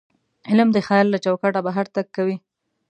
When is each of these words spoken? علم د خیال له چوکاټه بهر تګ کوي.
علم 0.49 0.69
د 0.73 0.77
خیال 0.87 1.05
له 1.13 1.17
چوکاټه 1.25 1.61
بهر 1.67 1.85
تګ 1.95 2.07
کوي. 2.15 2.37